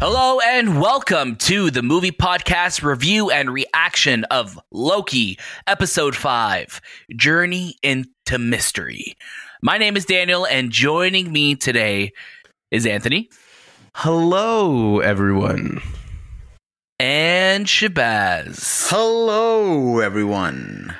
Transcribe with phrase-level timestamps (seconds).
[0.00, 6.80] Hello and welcome to the movie podcast review and reaction of Loki, episode 5
[7.16, 9.16] Journey into Mystery.
[9.60, 12.12] My name is Daniel, and joining me today
[12.70, 13.28] is Anthony
[13.94, 15.80] Hello, everyone.
[17.00, 18.88] and Shahbaz.
[18.90, 20.94] Hello, everyone.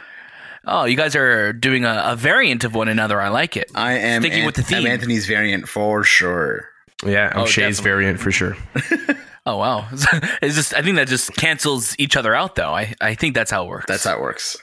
[0.67, 3.21] Oh, you guys are doing a, a variant of one another.
[3.21, 3.71] I like it.
[3.77, 4.87] I am Sticking with the I'm theme.
[4.89, 6.69] Anthony's variant for sure.
[7.05, 7.91] Yeah, I'm Oh, Shay's definitely.
[7.91, 8.57] variant for sure.
[9.47, 9.89] Oh, wow.
[10.43, 12.75] it's just, I think that just cancels each other out, though.
[12.75, 13.87] I, I think that's how it works.
[13.89, 14.59] That's how it works.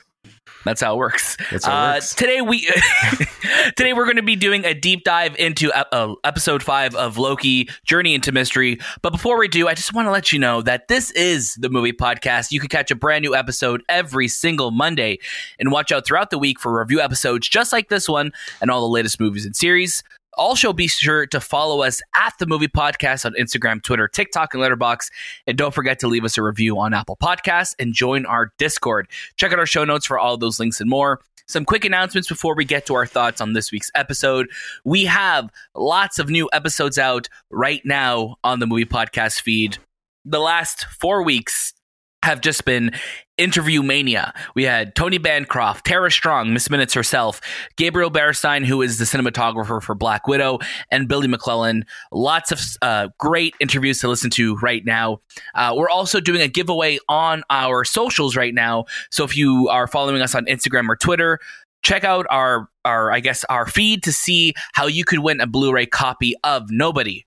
[0.63, 1.37] That's how it works.
[1.49, 2.13] That's how it Uh, works.
[2.13, 2.69] Today we
[3.75, 7.17] today we're going to be doing a deep dive into uh, uh, episode five of
[7.17, 8.77] Loki: Journey into Mystery.
[9.01, 11.69] But before we do, I just want to let you know that this is the
[11.69, 12.51] movie podcast.
[12.51, 15.17] You can catch a brand new episode every single Monday,
[15.59, 18.81] and watch out throughout the week for review episodes just like this one and all
[18.81, 20.03] the latest movies and series.
[20.37, 24.63] Also, be sure to follow us at the Movie Podcast on Instagram, Twitter, TikTok, and
[24.63, 25.09] Letterboxd.
[25.47, 29.07] And don't forget to leave us a review on Apple Podcasts and join our Discord.
[29.37, 31.21] Check out our show notes for all those links and more.
[31.47, 34.49] Some quick announcements before we get to our thoughts on this week's episode.
[34.83, 39.77] We have lots of new episodes out right now on the Movie Podcast feed.
[40.25, 41.73] The last four weeks
[42.23, 42.91] have just been
[43.37, 44.33] interview mania.
[44.55, 47.41] We had Tony Bancroft, Tara Strong, Miss Minutes herself,
[47.75, 50.59] Gabriel Beristain, who is the cinematographer for Black Widow,
[50.91, 51.85] and Billy MacLellan.
[52.11, 55.19] Lots of uh, great interviews to listen to right now.
[55.53, 58.85] Uh, we're also doing a giveaway on our socials right now.
[59.11, 61.39] So if you are following us on Instagram or Twitter,
[61.83, 65.47] check out our our I guess our feed to see how you could win a
[65.47, 67.25] Blu-ray copy of Nobody.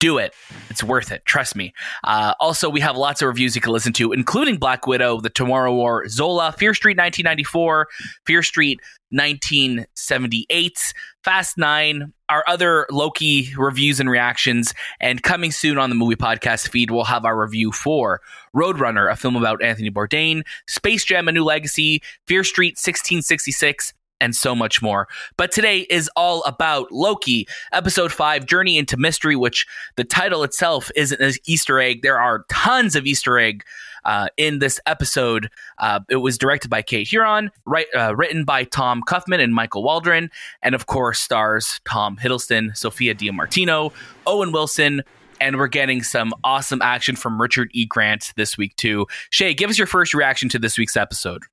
[0.00, 0.34] Do it.
[0.70, 1.24] It's worth it.
[1.24, 1.72] Trust me.
[2.02, 5.30] Uh, also, we have lots of reviews you can listen to, including Black Widow, The
[5.30, 7.88] Tomorrow War, Zola, Fear Street 1994,
[8.26, 10.92] Fear Street 1978,
[11.22, 16.68] Fast Nine, our other Loki reviews and reactions, and coming soon on the movie podcast
[16.68, 18.20] feed, we'll have our review for
[18.54, 24.34] Roadrunner, a film about Anthony Bourdain, Space Jam: A New Legacy, Fear Street 1666 and
[24.34, 25.08] so much more.
[25.36, 29.66] But today is all about Loki, episode 5, Journey into Mystery, which
[29.96, 32.02] the title itself isn't an Easter egg.
[32.02, 33.64] There are tons of Easter egg
[34.04, 35.50] uh, in this episode.
[35.78, 39.82] Uh, it was directed by Kate Herron, right, uh, written by Tom Kauffman and Michael
[39.82, 40.30] Waldron,
[40.62, 43.92] and of course stars Tom Hiddleston, Sophia Di Martino,
[44.26, 45.02] Owen Wilson,
[45.40, 47.86] and we're getting some awesome action from Richard E.
[47.86, 49.06] Grant this week too.
[49.30, 51.44] Shay, give us your first reaction to this week's episode.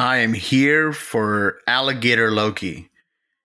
[0.00, 2.86] I am here for alligator Loki.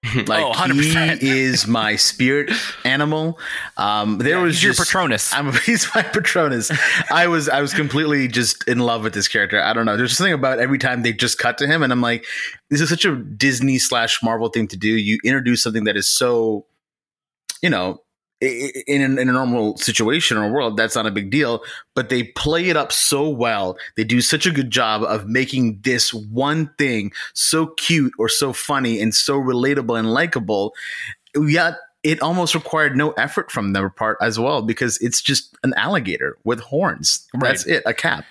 [0.27, 1.19] Like Oh, 100%.
[1.19, 2.51] he is my spirit
[2.83, 3.39] animal.
[3.75, 5.33] Um, there was He's your just, Patronus.
[5.33, 6.71] I'm he's my Patronus.
[7.11, 9.59] I was I was completely just in love with this character.
[9.59, 9.97] I don't know.
[9.97, 12.23] There's something about every time they just cut to him, and I'm like,
[12.69, 14.89] this is such a Disney slash Marvel thing to do.
[14.89, 16.67] You introduce something that is so,
[17.63, 18.03] you know,
[18.45, 21.63] i- i- in, in a normal situation or world, that's not a big deal.
[21.95, 23.78] But they play it up so well.
[23.97, 28.53] They do such a good job of making this one thing so cute or so
[28.53, 30.73] funny and so relatable and likable.
[31.35, 35.73] Yet it almost required no effort from their part as well because it's just an
[35.75, 37.27] alligator with horns.
[37.33, 38.25] That's it, a cap.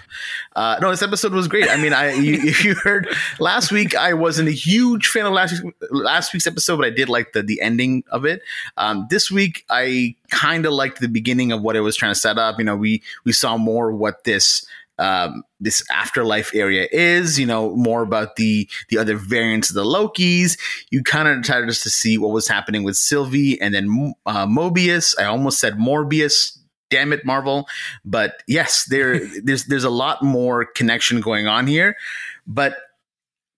[0.54, 1.68] Uh, no, this episode was great.
[1.68, 3.08] I mean, I you, if you heard
[3.40, 7.08] last week, I wasn't a huge fan of last last week's episode, but I did
[7.08, 8.42] like the the ending of it.
[8.76, 12.18] Um, this week, I kind of liked the beginning of what it was trying to
[12.18, 12.60] set up.
[12.60, 14.64] You know, we we saw more what this
[14.98, 17.38] um, this afterlife area is.
[17.38, 20.58] You know, more about the the other variants of the Lokis.
[20.90, 24.46] You kind of tried just to see what was happening with Sylvie and then uh,
[24.46, 25.14] Mobius.
[25.18, 26.58] I almost said Morbius.
[26.90, 27.66] Damn it, Marvel!
[28.04, 31.96] But yes, there there's there's a lot more connection going on here.
[32.46, 32.76] But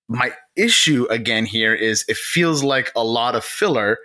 [0.08, 3.98] my issue again here is it feels like a lot of filler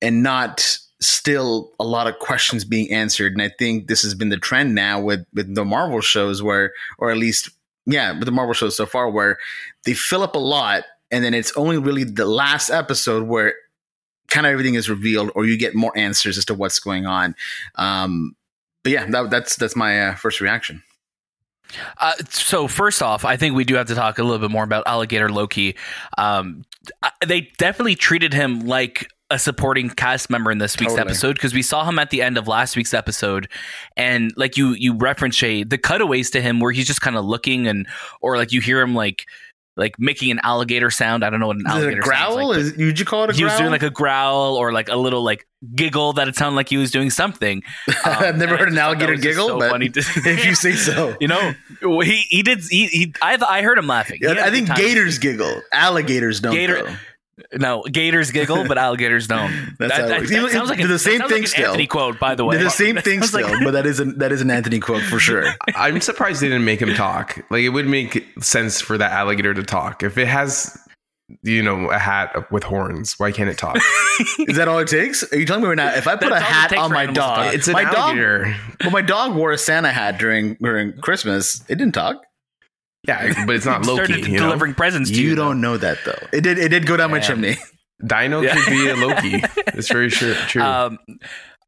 [0.00, 3.32] and not still a lot of questions being answered.
[3.32, 6.72] And I think this has been the trend now with with the Marvel shows where,
[6.98, 7.50] or at least
[7.86, 9.38] yeah, with the Marvel shows so far, where
[9.84, 13.54] they fill up a lot, and then it's only really the last episode where
[14.28, 17.34] kind of everything is revealed, or you get more answers as to what's going on.
[17.76, 18.34] Um,
[18.82, 20.82] but yeah, that, that's that's my uh, first reaction.
[21.98, 24.64] Uh, so first off, I think we do have to talk a little bit more
[24.64, 25.76] about Alligator Loki.
[26.18, 26.64] Um,
[27.26, 31.08] they definitely treated him like a supporting cast member in this week's Totally.
[31.10, 33.48] episode because we saw him at the end of last week's episode,
[33.96, 37.24] and like you you reference Shay, the cutaways to him where he's just kind of
[37.24, 37.86] looking and
[38.20, 39.26] or like you hear him like
[39.76, 41.24] like making an alligator sound.
[41.24, 42.48] I don't know what an Is it alligator a growl?
[42.48, 43.52] like, is, would you call it a he growl?
[43.52, 46.68] was doing like a growl or like a little like giggle that it sounded like
[46.68, 47.62] he was doing something.
[48.04, 50.44] I've um, never heard an just thought that alligator giggle, so but funny to- if
[50.44, 51.16] you say so.
[51.20, 51.54] you know,
[52.02, 52.60] he he did.
[52.70, 54.18] He, he I I heard him laughing.
[54.22, 55.62] Yeah, I think gators giggle.
[55.72, 56.52] Alligators don't.
[56.54, 56.98] Gator-.
[57.52, 59.50] No, gators giggle, but alligators don't.
[59.78, 61.66] That's that, that, it- that sounds like a, the same thing like an still.
[61.66, 62.56] Anthony quote, by the way.
[62.56, 65.02] They're the same thing still, like- but that is an that is an Anthony quote
[65.02, 65.44] for sure.
[65.74, 67.38] I'm surprised they didn't make him talk.
[67.50, 70.02] Like it would make sense for that alligator to talk.
[70.04, 70.78] If it has,
[71.42, 73.78] you know, a hat with horns, why can't it talk?
[74.38, 75.24] Is that all it takes?
[75.32, 75.92] Are you telling me right now?
[75.92, 77.94] If I put That's a hat on my dog, it's an my dog.
[77.96, 78.54] alligator.
[78.82, 81.62] Well, my dog wore a Santa hat during during Christmas.
[81.68, 82.22] It didn't talk.
[83.06, 84.04] Yeah, but it's not Loki.
[84.12, 84.44] started You know?
[84.46, 85.30] delivering presents to you.
[85.30, 86.18] You don't know that though.
[86.32, 86.58] It did.
[86.58, 87.56] It did go down my chimney.
[88.06, 88.54] Dino Yeah.
[88.54, 89.42] could be a Loki.
[89.76, 90.62] It's very sure, true.
[90.62, 90.98] Um,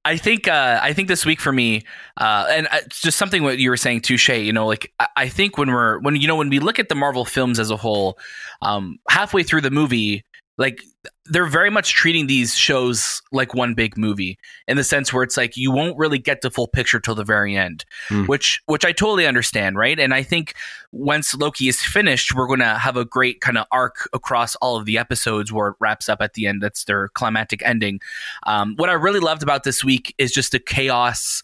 [0.05, 1.83] I think uh, I think this week for me,
[2.17, 4.29] uh, and uh, it's just something what you were saying touche.
[4.29, 6.89] You know, like I, I think when we're when you know when we look at
[6.89, 8.17] the Marvel films as a whole,
[8.63, 10.25] um, halfway through the movie,
[10.59, 10.81] like
[11.27, 15.37] they're very much treating these shows like one big movie in the sense where it's
[15.37, 18.25] like you won't really get the full picture till the very end, Hmm.
[18.25, 19.99] which which I totally understand, right?
[19.99, 20.55] And I think
[20.93, 24.77] once Loki is finished, we're going to have a great kind of arc across all
[24.77, 26.63] of the episodes where it wraps up at the end.
[26.63, 28.01] That's their climactic ending.
[28.47, 31.43] Um, what I really loved about this week is just the chaos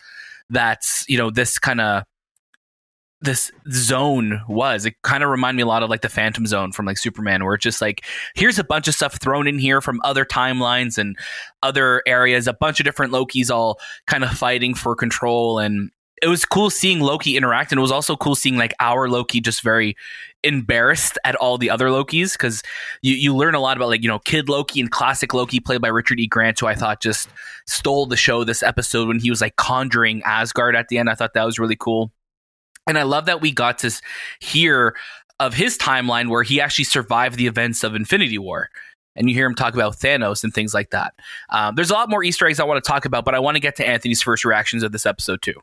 [0.50, 2.04] that's you know this kind of
[3.22, 4.84] this zone was.
[4.84, 7.44] It kind of reminded me a lot of like the Phantom Zone from like Superman,
[7.44, 8.04] where it's just like
[8.34, 11.16] here's a bunch of stuff thrown in here from other timelines and
[11.62, 15.90] other areas, a bunch of different Lokis all kind of fighting for control and.
[16.20, 19.40] It was cool seeing Loki interact, and it was also cool seeing like our Loki
[19.40, 19.96] just very
[20.44, 22.62] embarrassed at all the other Lokis because
[23.00, 25.80] you, you learn a lot about like you know kid Loki and classic Loki played
[25.80, 26.28] by Richard E.
[26.28, 27.28] Grant, who I thought just
[27.66, 31.10] stole the show this episode when he was like conjuring Asgard at the end.
[31.10, 32.12] I thought that was really cool,
[32.86, 33.90] and I love that we got to
[34.40, 34.96] hear
[35.40, 38.70] of his timeline where he actually survived the events of Infinity War.
[39.14, 41.12] And you hear him talk about Thanos and things like that.
[41.50, 43.56] Um, there's a lot more Easter eggs I want to talk about, but I want
[43.56, 45.54] to get to Anthony's first reactions of this episode too.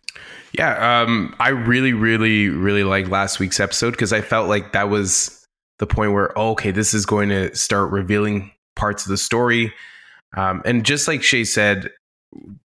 [0.54, 4.90] Yeah, um, I really, really, really liked last week's episode because I felt like that
[4.90, 5.48] was
[5.80, 9.74] the point where, oh, okay, this is going to start revealing parts of the story.
[10.38, 11.90] Um, and just like Shay said,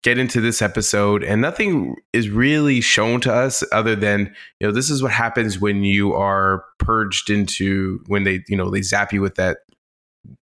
[0.03, 4.73] get into this episode, and nothing is really shown to us other than, you know,
[4.73, 9.13] this is what happens when you are purged into, when they, you know, they zap
[9.13, 9.59] you with that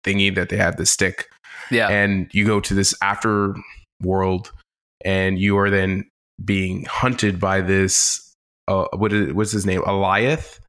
[0.06, 1.30] thingy that they have, the stick.
[1.72, 3.56] Yeah, and you go to this after
[4.02, 4.52] world
[5.06, 6.10] and you are then
[6.44, 8.30] being hunted by this
[8.70, 9.82] uh, what is what's his name?
[9.82, 10.60] Alioth?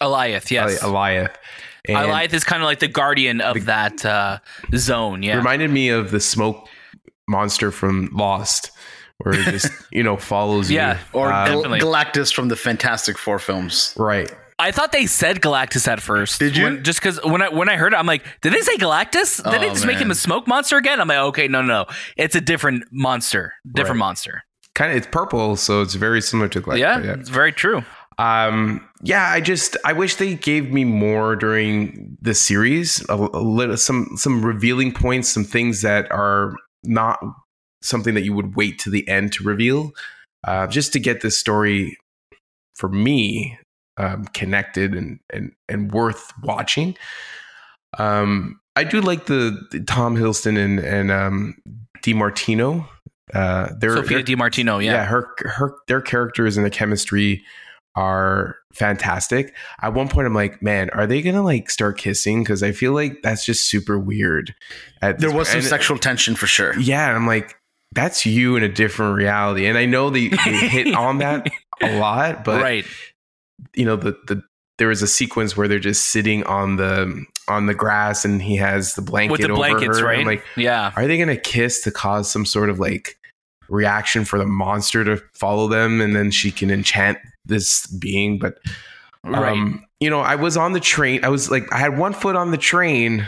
[0.00, 0.50] Alioth.
[0.50, 1.34] Yes, Alioth.
[1.86, 4.38] And Alioth is kind of like the guardian of The- that uh,
[4.76, 5.22] zone.
[5.22, 6.68] Yeah, reminded me of the smoke
[7.28, 8.70] monster from Lost
[9.18, 10.94] where it just you know follows Yeah.
[11.12, 13.94] you Or Um, Gal- Galactus from the Fantastic Four films.
[13.96, 14.30] right
[14.60, 16.40] I thought they said Galactus at first.
[16.40, 16.64] Did you?
[16.64, 19.40] When- just because when I when I heard it, I'm like, did they say Galactus?
[19.48, 21.00] Did they Oh, just make him a smoke monster again?
[21.00, 21.86] I'm like, okay, no, no, no,
[22.16, 24.06] it's a different monster, different Right.
[24.06, 24.42] monster.
[24.74, 27.84] kind of it's purple so it's very similar to Galactus yeah, it's very true.
[28.18, 33.00] Um, yeah, I just I wish they gave me more during the series.
[33.08, 36.52] A, a little some some revealing points, some things that are
[36.88, 37.20] not
[37.82, 39.92] something that you would wait to the end to reveal,
[40.44, 41.96] uh, just to get this story
[42.76, 43.58] for me
[43.96, 46.96] um, connected and and and worth watching.
[47.98, 51.56] Um, I do like the, the Tom Hiddleston and and um,
[52.02, 52.88] Di Martino.
[53.34, 54.78] Uh, Sophia they're- Di Martino.
[54.78, 54.92] yeah.
[54.92, 57.44] Yeah, her her their characters and the chemistry
[57.98, 59.52] are fantastic.
[59.82, 62.44] At one point, I'm like, man, are they gonna like start kissing?
[62.44, 64.54] Because I feel like that's just super weird.
[65.00, 65.58] There was some.
[65.58, 66.78] And- sexual tension for sure.
[66.78, 67.56] Yeah, and I'm like,
[67.92, 69.66] that's you in a different reality.
[69.66, 71.48] And I know they, they hit on that
[71.82, 72.84] a lot, but right.
[73.74, 74.42] you know the the
[74.78, 78.56] there was a sequence where they're just sitting on the on the grass and he
[78.56, 80.06] has the blanket With the over blankets, her.
[80.06, 80.20] right?
[80.20, 83.17] I'm like, yeah, are they gonna kiss to cause some sort of like
[83.68, 88.58] reaction for the monster to follow them and then she can enchant this being but
[89.24, 89.52] right.
[89.52, 92.36] um you know i was on the train i was like i had one foot
[92.36, 93.26] on the train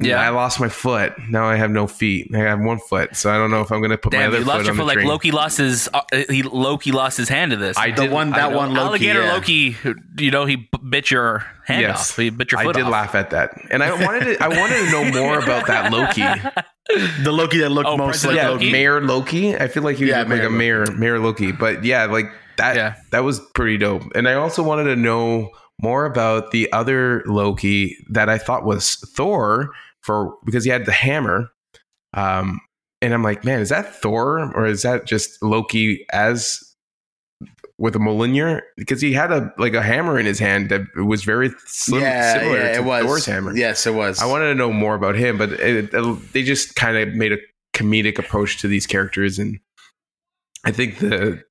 [0.00, 0.20] Yeah.
[0.20, 3.36] i lost my foot now i have no feet i have one foot so i
[3.38, 4.94] don't know if i'm gonna put my Damn, other you foot lost on the like
[4.94, 7.76] train Loki lost his uh, he Loki lost his hand to this.
[7.78, 9.32] i The did one- that know- one Loki, Alligator yeah.
[9.34, 9.76] Loki,
[10.18, 12.10] you know, he bit your hand Yes.
[12.10, 12.16] off.
[12.16, 12.74] He bit your foot.
[12.74, 12.92] I did off.
[12.92, 14.42] laugh at that, and I wanted to.
[14.44, 16.22] I wanted to know more about that Loki.
[17.22, 18.72] The Loki that looked Oh, most President like yeah, Loki.
[18.72, 19.56] Mayor Loki.
[19.56, 21.52] I feel like he Yeah, looked like Mayor a mayor, Mayor Loki.
[21.52, 22.26] But yeah, like
[22.58, 22.76] that.
[22.76, 22.96] Yeah.
[23.12, 24.02] That was pretty dope.
[24.14, 25.50] And I also wanted to know
[25.84, 29.68] more about the other Loki that I thought was Thor
[30.00, 31.50] for because he had the hammer.
[32.14, 32.60] Um,
[33.02, 36.58] and I'm like, man, is that Thor or is that just Loki as
[37.76, 38.62] with a Mjolnir?
[38.76, 42.56] Because he had a like a hammer in his hand that was very yeah, similar
[42.56, 43.54] yeah, to it was Thor's hammer.
[43.54, 44.22] Yes, it was.
[44.22, 47.32] I wanted to know more about him, but it, it- they just kind of made
[47.32, 47.38] a
[47.74, 49.58] comedic approach to these characters, and
[50.64, 51.42] I think the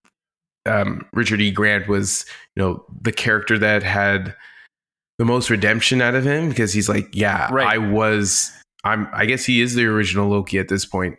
[0.65, 1.51] um, Richard E.
[1.51, 4.35] Grant was, you know, the character that had
[5.17, 7.67] the most redemption out of him because he's like, yeah, Right.
[7.67, 8.51] I was.
[8.83, 9.07] I'm.
[9.13, 11.15] I guess he is the original Loki at this point.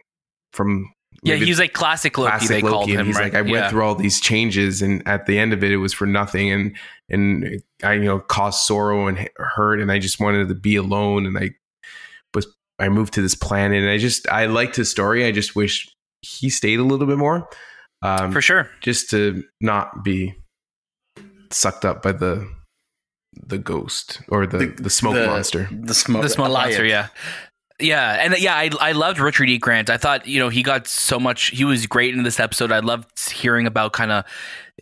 [0.52, 2.30] From Yeah, he's like classic Loki.
[2.30, 3.06] classic they called Loki, and him.
[3.06, 3.32] he's right?
[3.32, 3.70] like, I went yeah.
[3.70, 6.76] through all these changes, and at the end of it, it was for nothing, and
[7.08, 11.26] and I you know caused sorrow and hurt, and I just wanted to be alone,
[11.26, 11.50] and I
[12.34, 12.46] was
[12.78, 15.24] I moved to this planet, and I just I liked his story.
[15.24, 15.88] I just wish
[16.20, 17.48] he stayed a little bit more,
[18.04, 18.70] um, for sure.
[18.80, 20.34] just to not be
[21.50, 22.48] sucked up by the
[23.46, 25.68] the ghost or the the, smoke the- monster.
[25.72, 26.22] The smoke.
[26.22, 27.08] the smoke monster, yeah.
[27.80, 29.58] Yeah, and yeah, I I loved Richard E.
[29.58, 29.90] Grant.
[29.90, 31.48] I thought you know he got so much.
[31.48, 32.70] He was great in this episode.
[32.70, 34.24] I loved hearing about kind of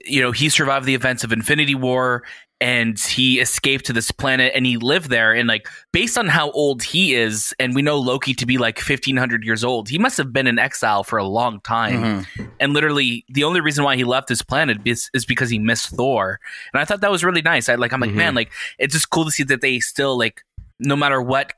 [0.04, 2.22] you know he survived the events of Infinity War
[2.62, 5.33] and he escaped to this planet and he lived there.
[5.35, 8.78] And like based on how old he is, and we know Loki to be like
[8.78, 12.25] fifteen hundred years old, he must have been in exile for a long time.
[12.25, 12.50] Mhm.
[12.61, 15.88] And literally, the only reason why he left this planet is, is because he missed
[15.90, 16.38] Thor.
[16.73, 17.69] And I thought that was really nice.
[17.69, 18.14] I like, I'm like, Mhm.
[18.14, 20.42] man, like it's just cool to see that they still like,
[20.78, 21.52] no matter what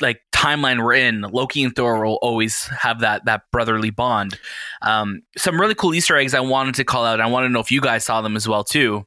[0.00, 4.38] like timeline we're in, Loki and Thor will always have that that brotherly bond.
[4.80, 7.20] Um, some really cool Easter eggs I wanted to call out.
[7.20, 9.04] I want to know if you guys saw them as well too.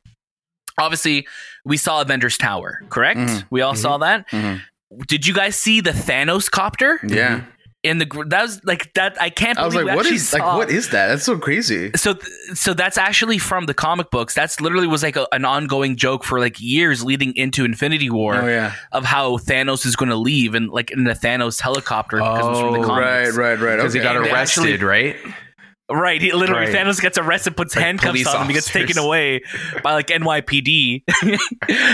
[0.77, 1.27] Obviously,
[1.65, 3.19] we saw Avengers Tower, correct?
[3.19, 3.45] Mhm.
[3.49, 4.29] We all saw that.
[4.31, 4.61] Mhm.
[5.07, 7.41] Did you guys see the Thanos copter Yeah.
[7.83, 8.25] in the?
[8.27, 9.15] That was like that.
[9.21, 9.57] I can't.
[9.57, 11.07] I was like, we what actually is like what is that?
[11.07, 11.91] That's so crazy.
[11.95, 12.15] so
[12.53, 16.23] so that's actually from the comic books that's literally was like a, an ongoing joke
[16.25, 18.73] for like years leading into infinity war oh yeah.
[18.91, 22.59] of how thanos is going to leave and like in the thanos helicopter because it's
[22.59, 23.75] from the Oh, comics Right, right, right.
[23.77, 23.99] Because Okay.
[23.99, 24.33] he got arrested,
[24.73, 25.15] actually- right?
[25.93, 26.75] Right he literally Right.
[26.75, 29.41] thanos gets arrested puts Like handcuffs on him he gets taken away
[29.83, 31.03] by like nypd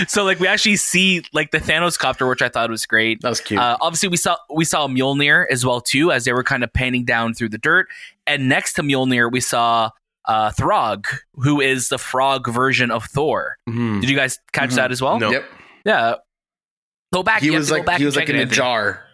[0.08, 3.28] so like we actually see like the thanos copter which i thought was great that
[3.28, 3.60] was cute.
[3.60, 6.72] uh, obviously, we saw we saw Mjolnir as well too, as they were kind of
[6.72, 7.88] panning down through the dirt.
[8.26, 9.90] And next to Mjolnir, we saw
[10.26, 13.56] uh, Throg, who is the frog version of Thor.
[13.68, 14.00] Mhm.
[14.00, 14.74] Did you guys catch Mhm.
[14.76, 15.18] that as well?
[15.18, 15.30] No.
[15.30, 15.44] yep.
[15.84, 16.14] Yeah.
[17.12, 17.40] Go back.
[17.42, 19.04] He was like back he was like in a jar.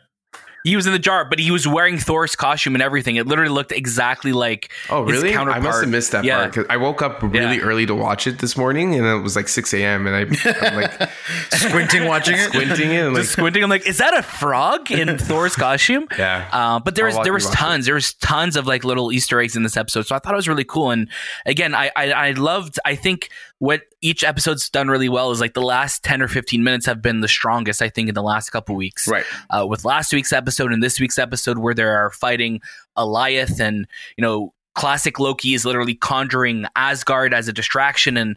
[0.64, 3.16] He was in the jar, but he was wearing Thor's costume and everything.
[3.16, 5.36] It literally looked exactly like Oh, really?
[5.36, 6.36] I must have missed that Yeah.
[6.38, 7.62] part because I woke up really Yeah.
[7.62, 10.06] early to watch it this morning, and it was like six a.m.
[10.06, 10.20] and I,
[10.66, 11.10] I'm like
[11.52, 12.48] Squinting watching it.
[12.48, 13.62] squinting it, and like just squinting.
[13.62, 16.08] I'm like, is that a frog in Thor's costume?
[16.18, 17.56] yeah, Uh, but there was there was rewatch it.
[17.56, 20.32] tons there was tons of like little Easter eggs in this episode, so I thought
[20.32, 20.90] it was really cool.
[20.90, 21.08] And
[21.46, 22.78] again, I I, I loved.
[22.84, 23.28] I think
[23.64, 27.00] what each episode's done really well is like the last ten or fifteen minutes have
[27.00, 27.80] been the strongest.
[27.80, 29.24] I think in the last couple weeks, Right.
[29.50, 32.60] uh, with last week's episode and this week's episode where they are fighting
[32.98, 33.86] Alioth and
[34.18, 38.36] you know classic Loki is literally conjuring Asgard as a distraction and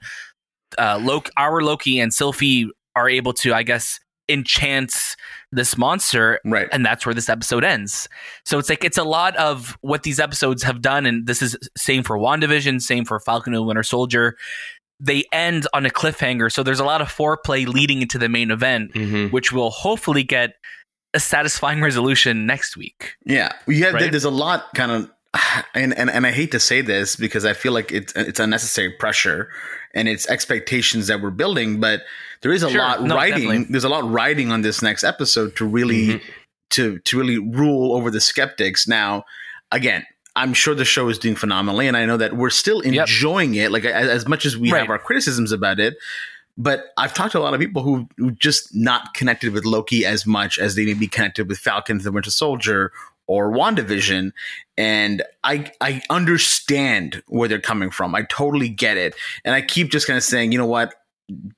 [0.78, 4.94] uh, Loki, our Loki and Sylvie are able to I guess enchant
[5.54, 6.68] this monster Right.
[6.74, 8.10] and that's where this episode ends.
[8.46, 11.56] So it's like it's a lot of what these episodes have done, and this is
[11.78, 14.36] same for WandaVision, same for Falcon and Winter Soldier.
[15.00, 18.50] They end on a cliffhanger, so there's a lot of foreplay leading into the main
[18.52, 19.32] event, Mhm.
[19.32, 20.56] which will hopefully get
[21.14, 23.14] a satisfying resolution next week.
[23.26, 23.90] Yeah, yeah.
[23.92, 24.10] Right?
[24.12, 25.12] There's a lot kind of,
[25.76, 28.92] and, and and I hate to say this because I feel like it's it's unnecessary
[28.92, 29.50] pressure
[29.94, 32.02] and it's expectations that we're building, but
[32.42, 32.80] there is a Sure.
[32.80, 33.34] lot No, riding.
[33.48, 33.66] definitely.
[33.70, 36.22] There's a lot riding on this next episode to really Mhm.
[36.72, 38.88] to to really rule over the skeptics.
[38.88, 39.26] Now,
[39.72, 40.06] again.
[40.38, 42.94] I'm sure the show is doing phenomenally, and I know that we're still Yep.
[43.08, 43.72] enjoying it.
[43.72, 44.80] Like as, as much as we Right.
[44.82, 45.98] have our criticisms about it,
[46.58, 50.06] but I've talked to a lot of people who, who just not connected with Loki
[50.06, 52.92] as much as they may be connected with Falcon the Winter Soldier
[53.28, 54.32] or WandaVision.
[54.78, 58.16] And I I understand where they're coming from.
[58.16, 59.16] I totally get it.
[59.44, 60.94] And I keep just kind of saying, you know what?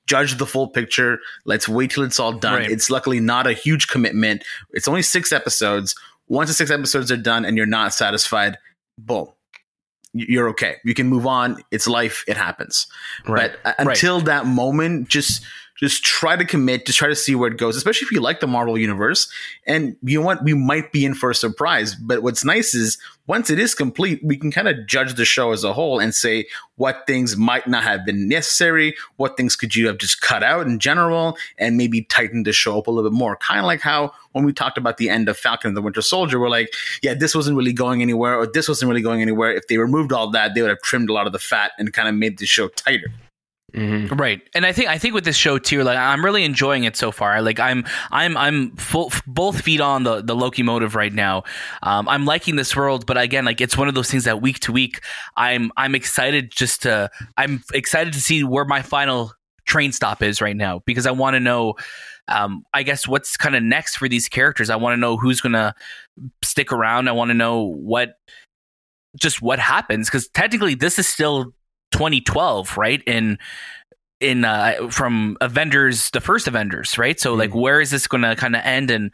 [0.06, 1.20] Judge the full picture.
[1.44, 2.54] Let's wait till it's all done.
[2.60, 2.70] Right.
[2.70, 4.42] It's luckily not a huge commitment.
[4.72, 5.94] It's only six episodes.
[6.28, 8.56] Once the six episodes are done and you're not satisfied,
[9.06, 9.28] boom.
[10.12, 10.76] You're okay.
[10.84, 11.62] You can move on.
[11.70, 12.24] It's life.
[12.26, 12.86] It happens.
[13.28, 13.52] Right.
[13.62, 15.44] But uh, until that moment, just
[15.80, 18.40] just try to commit, just try to see where it goes, especially if you like
[18.40, 19.32] the Marvel universe.
[19.66, 20.44] And you know what?
[20.44, 21.94] We might be in for a surprise.
[21.94, 25.52] But what's nice is once it is complete, we can kind of judge the show
[25.52, 26.46] as a whole and say
[26.76, 30.66] what things might not have been necessary, what things could you have just cut out
[30.66, 33.36] in general, and maybe tighten the show up a little bit more.
[33.36, 36.02] Kind of like how when we talked about the end of Falcon and the Winter
[36.02, 39.50] Soldier, we're like, yeah, this wasn't really going anywhere, or this wasn't really going anywhere.
[39.52, 41.90] If they removed all that, they would have trimmed a lot of the fat and
[41.92, 43.10] kind of made the show tighter.
[43.74, 44.18] Mhm.
[44.18, 46.96] Right, and I think I think with this show too, like I'm really enjoying it
[46.96, 47.40] so far.
[47.42, 51.44] Like I'm I'm I'm full both feet on the the Loki motive right now.
[51.82, 54.60] Um, I'm liking this world, but again, like it's one of those things that week
[54.60, 55.00] to week,
[55.36, 59.32] I'm I'm excited just to I'm excited to see where my final
[59.66, 61.74] train stop is right now because I want to know.
[62.28, 64.70] Um, I guess what's kind of next for these characters.
[64.70, 65.74] I want to know who's gonna
[66.44, 67.08] stick around.
[67.08, 68.14] I want to know what
[69.18, 71.52] just what happens because technically this is still
[72.00, 73.02] 2012, right?
[73.06, 73.36] And
[74.20, 77.20] in uh, from Avengers, the first Avengers, right?
[77.20, 79.10] So like, where is this going to kind of end, and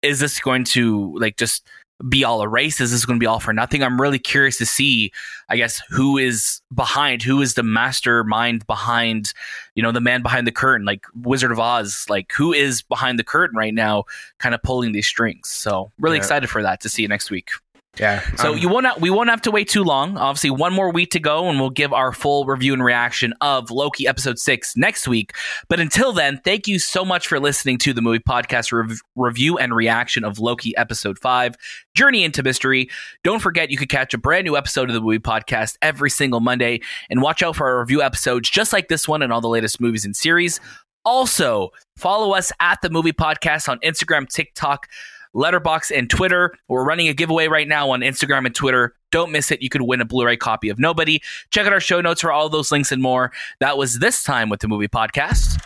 [0.00, 1.68] is this going to like just
[2.08, 2.80] be all erased?
[2.80, 3.82] Is this going to be all for nothing?
[3.82, 5.12] I'm really curious to see,
[5.50, 9.34] I guess, who is behind, who is the mastermind behind,
[9.74, 13.18] you know, the man behind the curtain, like Wizard of Oz, like who is behind
[13.18, 14.04] the curtain right now,
[14.38, 15.48] kind of pulling these strings.
[15.48, 16.22] So really Yeah.
[16.22, 17.50] excited for that to see you next week.
[17.98, 18.22] Yeah.
[18.36, 20.16] So um, you won't have, we won't have to wait too long.
[20.16, 23.70] Obviously, one more week to go, and we'll give our full review and reaction of
[23.70, 25.32] Loki episode six next week.
[25.68, 29.58] But until then, thank you so much for listening to the movie podcast rev- review
[29.58, 31.56] and reaction of Loki episode five,
[31.94, 32.88] Journey into Mystery.
[33.24, 36.40] Don't forget you could catch a brand new episode of the movie podcast every single
[36.40, 36.80] Monday,
[37.10, 39.80] and watch out for our review episodes just like this one and all the latest
[39.80, 40.60] movies and series.
[41.04, 44.86] Also, follow us at the movie podcast on Instagram, TikTok,
[45.34, 46.54] Letterboxd, and Twitter.
[46.68, 48.94] We're running a giveaway right now on Instagram and Twitter.
[49.10, 49.62] Don't miss it.
[49.62, 51.20] You could win a Blu ray copy of Nobody.
[51.50, 53.32] Check out our show notes for all those links and more.
[53.60, 55.60] That was this time with the movie podcast,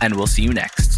[0.00, 0.97] and we'll see you next.